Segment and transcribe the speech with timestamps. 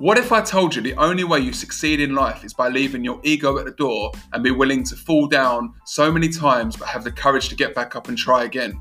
[0.00, 3.04] What if I told you the only way you succeed in life is by leaving
[3.04, 6.88] your ego at the door and be willing to fall down so many times but
[6.88, 8.80] have the courage to get back up and try again?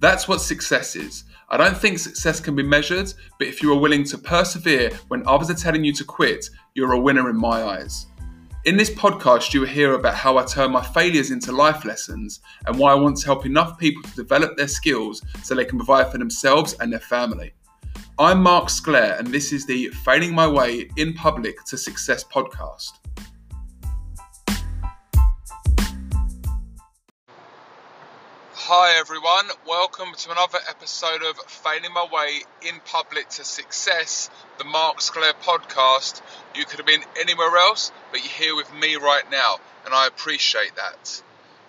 [0.00, 1.22] That's what success is.
[1.50, 5.24] I don't think success can be measured, but if you are willing to persevere when
[5.24, 8.06] others are telling you to quit, you're a winner in my eyes.
[8.64, 12.40] In this podcast, you will hear about how I turn my failures into life lessons
[12.66, 15.78] and why I want to help enough people to develop their skills so they can
[15.78, 17.54] provide for themselves and their family.
[18.16, 22.92] I'm Mark Sclair, and this is the Failing My Way in Public to Success podcast.
[28.52, 29.46] Hi, everyone.
[29.66, 35.32] Welcome to another episode of Failing My Way in Public to Success, the Mark Sclair
[35.42, 36.22] podcast.
[36.54, 40.06] You could have been anywhere else, but you're here with me right now, and I
[40.06, 41.20] appreciate that.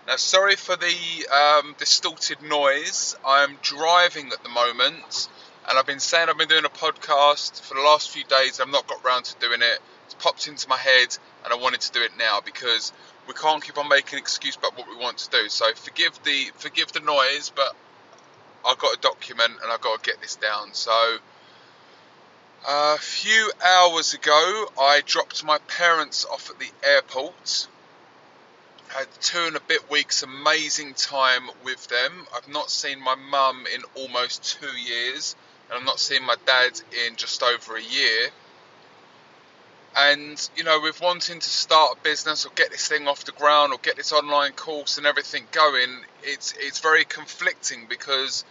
[0.05, 3.15] Now, sorry for the um, distorted noise.
[3.25, 5.27] I'm driving at the moment
[5.67, 8.59] and I've been saying I've been doing a podcast for the last few days.
[8.59, 9.79] I've not got round to doing it.
[10.05, 12.93] It's popped into my head, and I wanted to do it now because
[13.27, 15.49] we can't keep on making excuse about what we want to do.
[15.49, 17.75] So forgive the forgive the noise, but
[18.65, 20.73] I've got a document and I've got to get this down.
[20.73, 21.17] So
[22.67, 27.67] a few hours ago, I dropped my parents off at the airport.
[28.89, 32.27] Had two and a bit weeks amazing time with them.
[32.35, 35.35] I've not seen my mum in almost two years
[35.69, 38.29] and I'm not seeing my dad in just over a year.
[39.97, 43.31] And you know, with wanting to start a business or get this thing off the
[43.31, 48.43] ground or get this online course and everything going, it's it's very conflicting because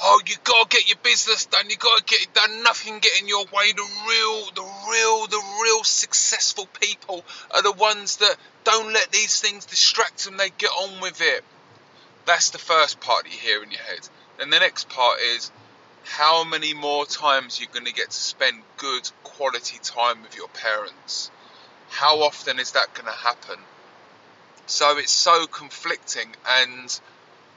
[0.00, 2.62] oh, you gotta get your business done, you gotta get it done.
[2.62, 3.72] Nothing get in your way.
[3.72, 9.40] The real, the real, the real successful people are the ones that don't let these
[9.40, 10.36] things distract them.
[10.36, 11.44] They get on with it.
[12.24, 14.08] That's the first part you hear in your head.
[14.38, 15.50] Then the next part is
[16.06, 20.48] how many more times you're going to get to spend good quality time with your
[20.48, 21.30] parents.
[21.90, 23.58] How often is that going to happen?
[24.66, 26.28] So it's so conflicting.
[26.48, 27.00] And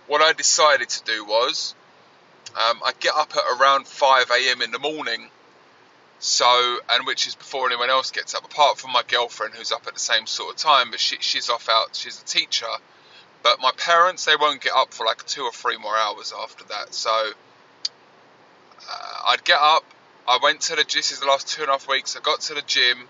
[0.07, 1.75] what I decided to do was
[2.55, 4.61] um, I get up at around 5 a.m.
[4.61, 5.29] in the morning.
[6.19, 9.87] So, and which is before anyone else gets up, apart from my girlfriend who's up
[9.87, 12.67] at the same sort of time, but she, she's off out, she's a teacher.
[13.41, 16.65] But my parents, they won't get up for like two or three more hours after
[16.65, 16.93] that.
[16.93, 17.31] So,
[19.27, 19.83] I'd get up.
[20.27, 20.83] I went to the.
[20.83, 22.15] This is the last two and a half weeks.
[22.15, 23.07] I got to the gym,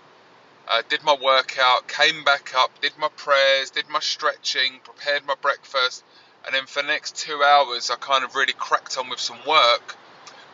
[0.68, 5.34] uh, did my workout, came back up, did my prayers, did my stretching, prepared my
[5.40, 6.04] breakfast,
[6.44, 9.38] and then for the next two hours, I kind of really cracked on with some
[9.46, 9.96] work,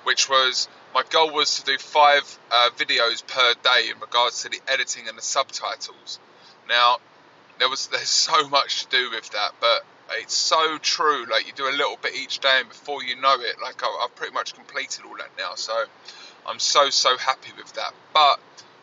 [0.04, 4.48] which was my goal was to do five uh, videos per day in regards to
[4.48, 6.18] the editing and the subtitles.
[6.68, 6.96] Now,
[7.58, 11.26] there was there's so much to do with that, but it's so true.
[11.30, 14.14] Like you do a little bit each day, and before you know it, like I've
[14.14, 15.54] pretty much completed all that now.
[15.54, 15.84] So
[16.46, 17.92] I'm so so happy with that.
[18.12, 18.40] But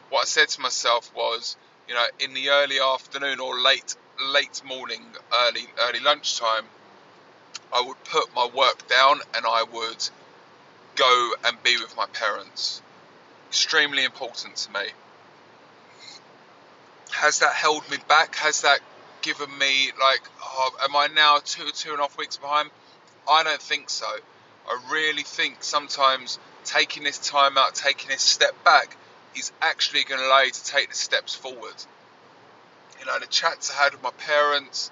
[0.09, 1.55] what I said to myself was,
[1.87, 5.03] you know, in the early afternoon or late late morning,
[5.47, 6.65] early early lunchtime,
[7.71, 10.09] I would put my work down and I would
[10.95, 12.81] go and be with my parents.
[13.49, 14.87] Extremely important to me.
[17.11, 18.35] Has that held me back?
[18.35, 18.79] Has that
[19.23, 22.69] given me like, oh, am I now two two and a half weeks behind?
[23.27, 24.05] I don't think so.
[24.67, 28.95] I really think sometimes taking this time out, taking this step back,
[29.35, 31.73] is actually going to allow you to take the steps forward.
[32.99, 34.91] You know, the chats I had with my parents,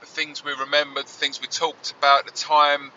[0.00, 2.90] the things we remembered, the things we talked about, the time,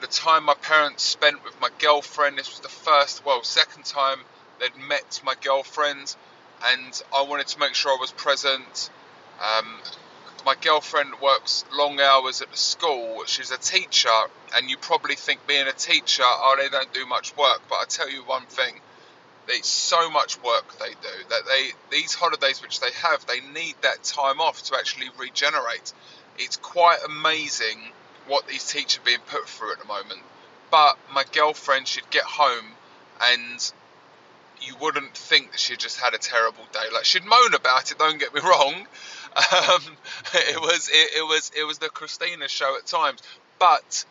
[0.00, 2.38] the time my parents spent with my girlfriend.
[2.38, 4.18] This was the first, well, second time
[4.60, 6.14] they'd met my girlfriend,
[6.64, 8.90] and I wanted to make sure I was present.
[9.40, 9.78] Um,
[10.44, 13.24] my girlfriend works long hours at the school.
[13.26, 14.08] She's a teacher,
[14.54, 17.62] and you probably think being a teacher, oh, they don't do much work.
[17.68, 18.80] But I tell you one thing:
[19.46, 23.74] there's so much work they do that they these holidays which they have, they need
[23.82, 25.92] that time off to actually regenerate.
[26.38, 27.78] It's quite amazing
[28.26, 30.20] what these teachers are being put through at the moment.
[30.70, 32.64] But my girlfriend should get home
[33.20, 33.72] and
[34.62, 36.86] you wouldn't think that she just had a terrible day.
[36.92, 37.98] Like she'd moan about it.
[37.98, 38.86] Don't get me wrong.
[39.36, 39.82] Um,
[40.34, 43.20] it was it, it was it was the Christina show at times,
[43.58, 44.04] but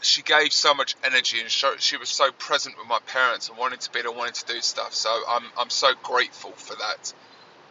[0.00, 3.80] she gave so much energy and she was so present with my parents and wanted
[3.80, 4.94] to be there, wanted to do stuff.
[4.94, 7.12] So I'm I'm so grateful for that.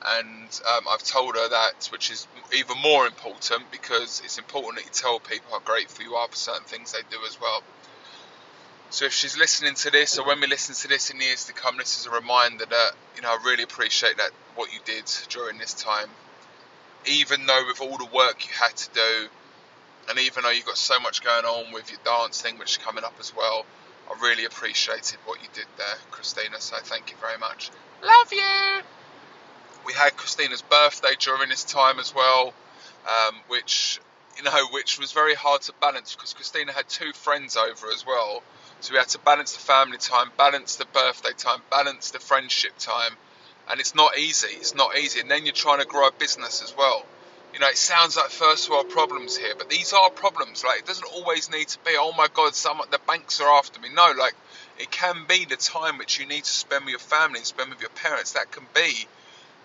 [0.03, 2.27] And um, I've told her that, which is
[2.57, 6.35] even more important because it's important that you tell people how grateful you are for
[6.35, 7.61] certain things they do as well.
[8.89, 11.53] So if she's listening to this, or when we listen to this in years to
[11.53, 15.05] come, this is a reminder that you know I really appreciate that what you did
[15.29, 16.09] during this time.
[17.05, 19.27] Even though with all the work you had to do,
[20.09, 22.77] and even though you've got so much going on with your dance thing, which is
[22.77, 23.65] coming up as well,
[24.09, 26.59] I really appreciated what you did there, Christina.
[26.59, 27.71] So thank you very much.
[28.03, 28.81] Love you.
[29.85, 32.53] We had Christina's birthday during this time as well,
[33.07, 33.99] um, which
[34.37, 38.05] you know, which was very hard to balance because Christina had two friends over as
[38.05, 38.43] well.
[38.79, 42.71] So we had to balance the family time, balance the birthday time, balance the friendship
[42.79, 43.13] time,
[43.69, 44.47] and it's not easy.
[44.51, 45.19] It's not easy.
[45.19, 47.05] And then you're trying to grow a business as well.
[47.53, 50.63] You know, it sounds like first world problems here, but these are problems.
[50.63, 53.79] Like, it doesn't always need to be, oh my God, someone, the banks are after
[53.81, 53.89] me.
[53.93, 54.35] No, like,
[54.79, 57.69] it can be the time which you need to spend with your family and spend
[57.69, 58.33] with your parents.
[58.33, 59.05] That can be,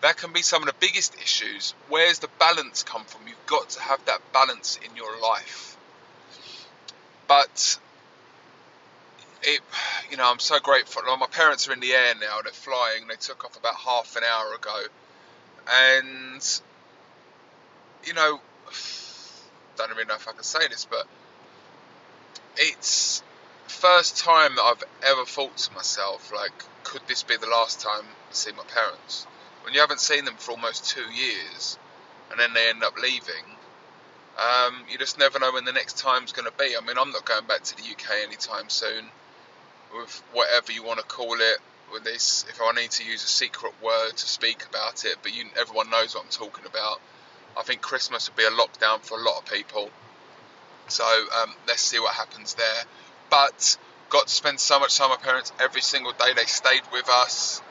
[0.03, 1.75] that can be some of the biggest issues.
[1.89, 3.29] Where's the balance come from?
[3.29, 5.77] You've got to have that balance in your life.
[7.29, 7.79] But
[9.43, 9.61] it,
[10.11, 11.03] you know, I'm so grateful.
[11.17, 13.07] My parents are in the air now; they're flying.
[13.09, 14.83] They took off about half an hour ago,
[15.71, 16.61] and
[18.05, 18.41] you know,
[19.77, 21.07] don't even know if I can say this, but
[22.57, 23.23] it's
[23.67, 26.53] first time that I've ever thought to myself, like,
[26.85, 29.27] could this be the last time I see my parents?
[29.63, 31.79] When you haven't seen them for almost two years,
[32.31, 33.45] and then they end up leaving,
[34.39, 36.77] um, you just never know when the next time's going to be.
[36.77, 39.07] I mean, I'm not going back to the UK anytime soon,
[39.95, 41.59] with whatever you want to call it.
[41.93, 45.33] With this, if I need to use a secret word to speak about it, but
[45.37, 47.01] you, everyone knows what I'm talking about.
[47.57, 49.91] I think Christmas will be a lockdown for a lot of people.
[50.89, 52.83] So um, let's see what happens there.
[53.31, 53.77] But
[54.09, 56.33] got to spend so much time with parents every single day.
[56.35, 57.63] They stayed with us.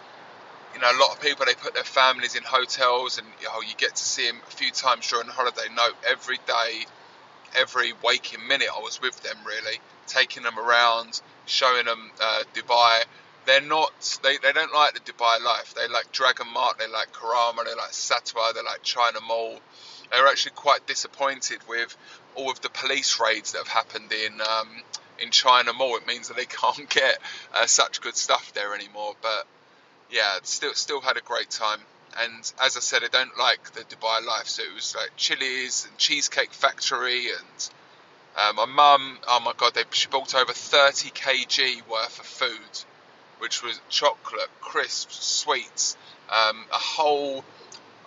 [0.74, 3.62] You know, a lot of people they put their families in hotels, and you know
[3.62, 5.68] you get to see them a few times during the holiday.
[5.74, 6.86] No, every day,
[7.56, 9.38] every waking minute, I was with them.
[9.46, 13.04] Really, taking them around, showing them uh, Dubai
[13.46, 15.74] they're not they, they don't like the Dubai life.
[15.76, 19.60] They like Dragon Mart, they like Karama, they like Satwa, they like China Mall.
[20.12, 21.96] They're actually quite disappointed with
[22.36, 24.68] all of the police raids that have happened in um,
[25.20, 25.98] in China Mall.
[25.98, 27.20] It means that they can't get
[27.54, 29.14] uh, such good stuff there anymore.
[29.22, 29.46] But
[30.12, 31.80] yeah, still still had a great time.
[32.18, 35.86] And as I said, I don't like the Dubai life, so it was like Chili's
[35.86, 37.70] and Cheesecake Factory and
[38.38, 39.20] uh, my mum.
[39.28, 42.86] Oh my god, they, she bought over 30 kg worth of food
[43.40, 45.98] which was chocolate, crisps, sweets,
[46.30, 47.44] um, a whole,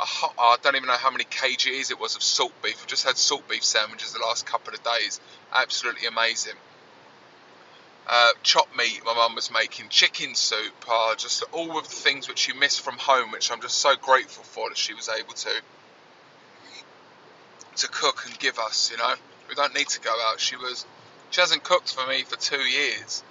[0.01, 2.81] a whole, I don't even know how many kgs it was of salt beef.
[2.81, 5.21] We just had salt beef sandwiches the last couple of days.
[5.53, 6.55] Absolutely amazing.
[8.11, 12.27] Uh, chopped meat my mum was making, chicken soup, uh, just all of the things
[12.27, 15.35] which you miss from home, which I'm just so grateful for that she was able
[15.35, 15.51] to
[17.77, 18.91] to cook and give us.
[18.91, 19.15] You know,
[19.49, 20.41] we don't need to go out.
[20.41, 20.85] She was,
[21.31, 23.23] she hasn't cooked for me for two years,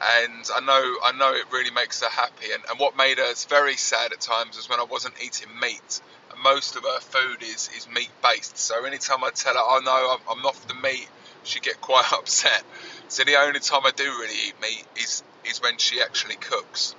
[0.00, 2.52] and I know I know it really makes her happy.
[2.52, 6.00] And, and what made her very sad at times was when I wasn't eating meat.
[6.32, 8.56] And most of her food is is meat based.
[8.56, 11.08] So anytime I tell her, "Oh no, I'm, I'm off the meat,"
[11.42, 12.62] she get quite upset.
[13.08, 16.94] So the only time I do really eat meat is is when she actually cooks.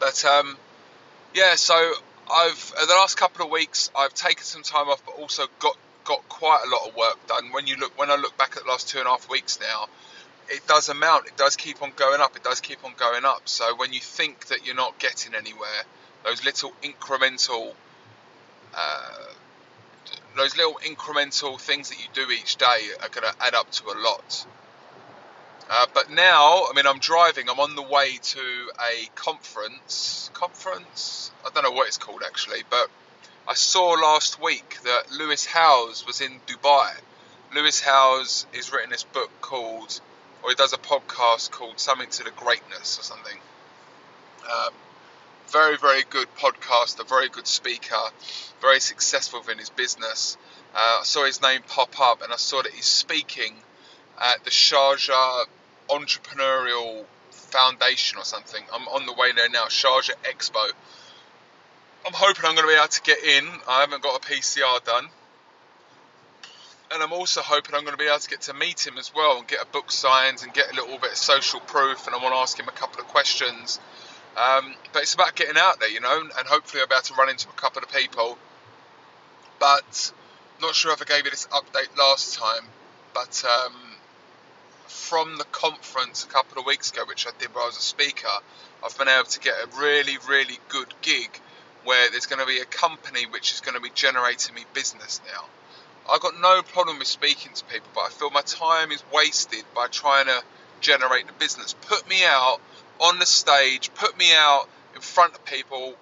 [0.00, 0.56] But um,
[1.34, 1.74] yeah, so
[2.30, 6.28] I've the last couple of weeks I've taken some time off, but also got got
[6.28, 7.52] quite a lot of work done.
[7.52, 9.58] When you look when I look back at the last two and a half weeks
[9.60, 9.86] now,
[10.48, 13.42] it does amount, it does keep on going up, it does keep on going up.
[13.48, 15.82] So when you think that you're not getting anywhere,
[16.24, 17.72] those little incremental,
[18.74, 19.32] uh,
[20.36, 23.84] those little incremental things that you do each day are going to add up to
[23.86, 24.46] a lot.
[25.70, 27.48] Uh, but now, I mean, I'm driving.
[27.48, 30.30] I'm on the way to a conference.
[30.34, 31.30] Conference?
[31.44, 32.90] I don't know what it's called actually, but
[33.46, 36.94] I saw last week that Lewis Howes was in Dubai.
[37.54, 40.00] Lewis Howes is written this book called
[40.42, 43.38] or he does a podcast called Something to the Greatness or something.
[44.44, 44.72] Um,
[45.48, 48.00] very, very good podcaster, very good speaker,
[48.60, 50.36] very successful within his business.
[50.74, 53.56] Uh, I saw his name pop up and I saw that he's speaking
[54.20, 55.44] at the Sharjah
[55.88, 58.62] Entrepreneurial Foundation or something.
[58.72, 60.70] I'm on the way there now, Sharjah Expo.
[62.06, 63.48] I'm hoping I'm going to be able to get in.
[63.68, 65.08] I haven't got a PCR done
[66.94, 69.12] and I'm also hoping I'm going to be able to get to meet him as
[69.14, 72.06] well and get a book signed and get a little bit of social proof.
[72.06, 73.80] And I want to ask him a couple of questions.
[74.36, 77.14] Um, but it's about getting out there, you know, and hopefully I'll be able to
[77.14, 78.38] run into a couple of people.
[79.58, 80.12] But
[80.60, 82.64] not sure if I gave you this update last time,
[83.12, 83.74] but um,
[84.86, 87.82] from the conference a couple of weeks ago, which I did where I was a
[87.82, 88.28] speaker,
[88.84, 91.40] I've been able to get a really, really good gig
[91.84, 95.20] where there's going to be a company which is going to be generating me business
[95.26, 95.44] now.
[96.10, 99.64] I've got no problem with speaking to people, but I feel my time is wasted
[99.74, 100.42] by trying to
[100.80, 101.74] generate the business.
[101.88, 102.60] Put me out
[103.00, 105.94] on the stage, put me out in front of people,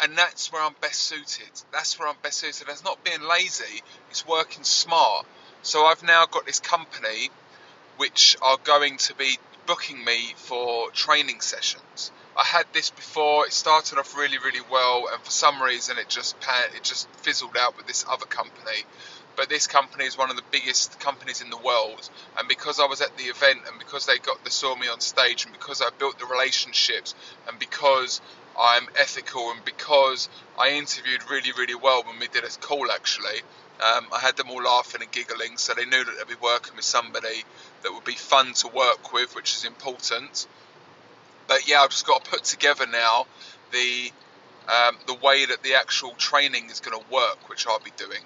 [0.00, 1.50] and that's where I'm best suited.
[1.72, 2.66] That's where I'm best suited.
[2.66, 5.26] That's not being lazy, it's working smart.
[5.62, 7.30] So I've now got this company
[7.96, 12.10] which are going to be booking me for training sessions.
[12.36, 13.46] I had this before.
[13.46, 16.34] It started off really, really well, and for some reason, it just
[16.74, 18.84] it just fizzled out with this other company.
[19.36, 22.08] But this company is one of the biggest companies in the world,
[22.38, 25.00] and because I was at the event, and because they got they saw me on
[25.00, 27.14] stage, and because I built the relationships,
[27.48, 28.20] and because
[28.58, 33.40] I'm ethical, and because I interviewed really, really well when we did a call actually,
[33.80, 36.76] um, I had them all laughing and giggling, so they knew that they'd be working
[36.76, 37.44] with somebody
[37.82, 40.46] that would be fun to work with, which is important.
[41.52, 43.26] But yeah, I've just got to put together now
[43.72, 44.10] the
[44.68, 48.22] um, the way that the actual training is going to work, which I'll be doing.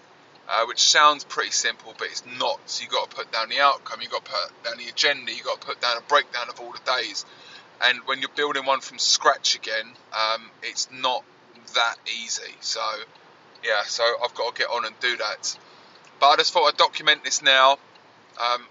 [0.48, 2.60] Uh, which sounds pretty simple, but it's not.
[2.66, 5.32] So you've got to put down the outcome, you've got to put down the agenda,
[5.32, 7.26] you've got to put down a breakdown of all the days.
[7.82, 11.24] And when you're building one from scratch again, um, it's not
[11.74, 12.54] that easy.
[12.60, 12.80] So
[13.64, 15.58] yeah, so I've got to get on and do that.
[16.20, 17.78] But I just thought I'd document this now.
[18.40, 18.64] Um,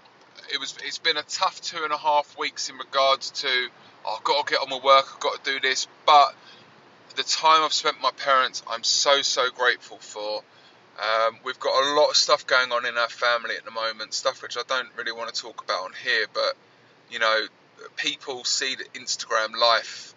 [0.50, 3.68] it was it's been a tough two and a half weeks in regards to
[4.06, 6.34] I've got to get on with work, I've got to do this, but
[7.16, 10.42] the time I've spent with my parents, I'm so so grateful for.
[10.98, 14.14] Um, we've got a lot of stuff going on in our family at the moment,
[14.14, 16.54] stuff which I don't really want to talk about on here, but
[17.10, 17.46] you know,
[17.96, 20.14] people see the Instagram life,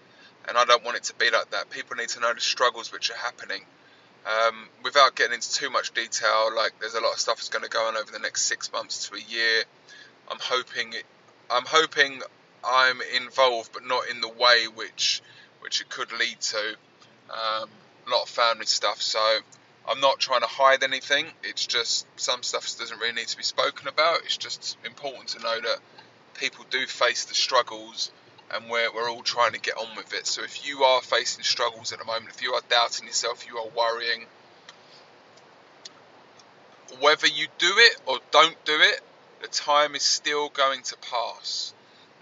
[0.48, 1.70] and I don't want it to be like that.
[1.70, 3.62] People need to know the struggles which are happening.
[4.26, 7.64] Um, without getting into too much detail, like there's a lot of stuff that's going
[7.64, 9.64] to go on over the next six months to a year.
[10.30, 10.94] I'm hoping,
[11.50, 12.22] I'm hoping
[12.64, 15.22] I'm involved, but not in the way which
[15.62, 16.76] which it could lead to.
[17.30, 17.70] Um,
[18.08, 19.20] a lot of family stuff, so
[19.88, 21.26] I'm not trying to hide anything.
[21.44, 24.20] It's just some stuff doesn't really need to be spoken about.
[24.24, 25.80] It's just important to know that
[26.36, 28.12] people do face the struggles
[28.52, 30.26] and we're, we're all trying to get on with it.
[30.26, 33.58] So if you are facing struggles at the moment, if you are doubting yourself, you
[33.58, 34.26] are worrying,
[37.00, 39.02] whether you do it or don't do it,
[39.42, 41.74] the time is still going to pass.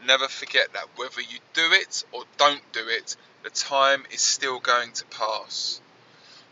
[0.08, 0.86] Never forget that.
[0.96, 5.82] Whether you do it or don't do it, the time is still going to pass.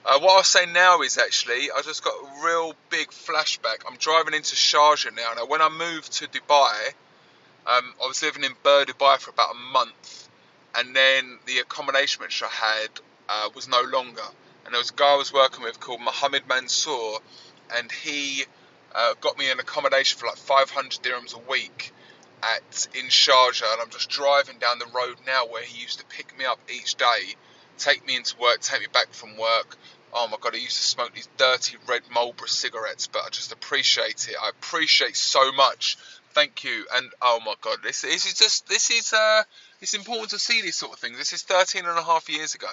[0.05, 3.83] Uh, what I'll say now is actually, I just got a real big flashback.
[3.87, 5.35] I'm driving into Sharjah now.
[5.37, 6.89] Now, when I moved to Dubai,
[7.65, 10.27] um, I was living in Bur Dubai for about a month,
[10.75, 12.89] and then the accommodation which I had
[13.29, 14.27] uh, was no longer.
[14.65, 17.19] And there was a guy I was working with called Mohammed Mansour,
[17.73, 18.43] and he
[18.93, 21.93] uh, got me an accommodation for like 500 dirhams a week
[22.55, 23.73] at in Sharjah.
[23.73, 26.59] And I'm just driving down the road now where he used to pick me up
[26.69, 27.35] each day,
[27.77, 29.77] take me into work, take me back from work.
[30.13, 33.51] Oh my god, I used to smoke these dirty red Marlboro cigarettes, but I just
[33.51, 34.35] appreciate it.
[34.41, 35.97] I appreciate so much
[36.35, 36.85] thank you.
[36.93, 39.43] And oh my god, this, this is just this is uh,
[39.81, 41.17] it's important to see these sort of things.
[41.17, 42.67] This is 13 and a half years ago.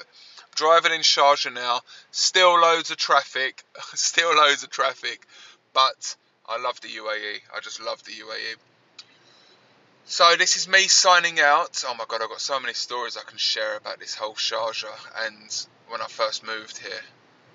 [0.54, 3.62] Driving in Sharjah now, still loads of traffic,
[3.94, 5.24] still loads of traffic,
[5.72, 7.40] but I love the UAE.
[7.56, 8.56] I just love the UAE.
[10.04, 11.84] So this is me signing out.
[11.86, 15.26] Oh my god, I've got so many stories I can share about this whole Sharjah
[15.26, 17.00] and when I first moved here.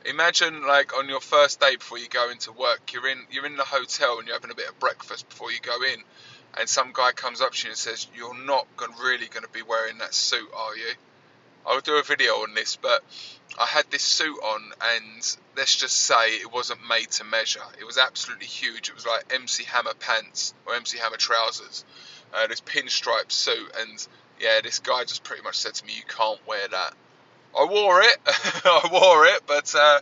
[0.06, 3.58] Imagine like on your first day before you go into work, you're in you're in
[3.58, 6.02] the hotel and you're having a bit of breakfast before you go in,
[6.58, 8.66] and some guy comes up to you and says, "You're not
[9.04, 10.94] really going to be wearing that suit, are you?"
[11.66, 13.04] I'll do a video on this, but
[13.60, 17.64] I had this suit on, and let's just say it wasn't made to measure.
[17.78, 18.88] It was absolutely huge.
[18.88, 21.84] It was like MC Hammer pants or MC Hammer trousers,
[22.34, 24.08] uh, this pinstripe suit, and
[24.40, 26.94] yeah, this guy just pretty much said to me, "You can't wear that."
[27.58, 28.18] I wore it.
[28.28, 30.00] I wore it, but uh,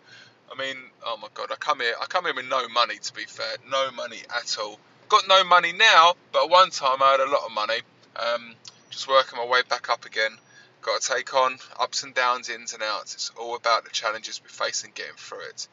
[0.52, 1.96] I mean, oh my god, I come here.
[2.02, 2.98] I come here with no money.
[2.98, 4.80] To be fair, no money at all.
[5.08, 7.80] Got no money now, but one time I had a lot of money.
[8.16, 8.56] Um,
[8.90, 10.32] just working my way back up again.
[10.82, 13.14] Got to take on ups and downs, ins and outs.
[13.16, 15.68] It's all about the challenges we face and getting through it.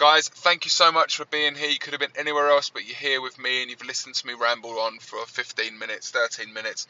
[0.00, 1.68] Guys, thank you so much for being here.
[1.68, 4.26] You could have been anywhere else, but you're here with me and you've listened to
[4.26, 6.86] me ramble on for 15 minutes, 13 minutes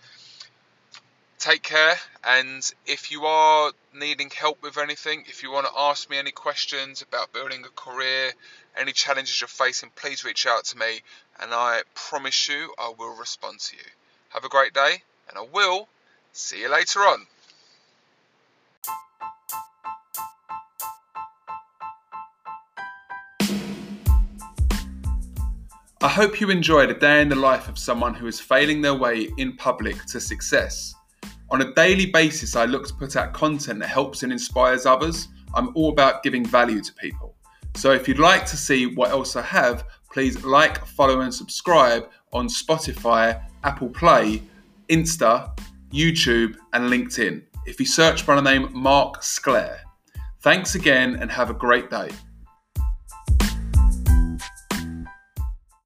[1.40, 1.96] take care.
[2.22, 6.30] And if you are needing help with anything, if you want to ask me any
[6.30, 8.32] questions about building a career,
[8.78, 11.00] any challenges you're facing, please reach out to me.
[11.40, 13.82] And I promise you, I will respond to you.
[14.28, 15.88] Have a great day, and I will
[16.32, 17.26] see you later on.
[26.02, 28.94] I hope you enjoyed a day in the life of someone who is failing their
[28.94, 30.94] way in public to success.
[31.50, 35.28] On a daily basis, I look to put out content that helps and inspires others.
[35.52, 37.36] I'm all about giving value to people.
[37.74, 42.08] So if you'd like to see what else I have, please like, follow, and subscribe
[42.32, 44.42] on Spotify, Apple Play,
[44.88, 45.54] Insta,
[45.92, 47.42] YouTube, and LinkedIn.
[47.66, 49.82] If you search by the name Mark Sclair.
[50.40, 52.08] Thanks again and have a great day.